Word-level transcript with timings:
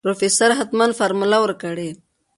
پروفيسر 0.05 0.49
حتمن 0.59 0.89
فارموله 0.99 1.37
ورکړې. 1.41 1.89